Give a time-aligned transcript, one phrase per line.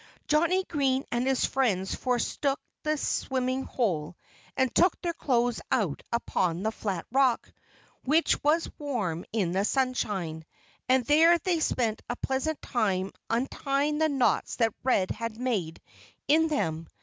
[0.27, 4.17] Johnnie Green and his friends forsook the swimming hole
[4.57, 7.53] and took their clothes out upon the flat rock,
[8.03, 10.43] which was warm in the sunshine.
[10.89, 15.79] And there they spent a pleasant time untying the knots that Red had made
[16.27, 16.87] in them.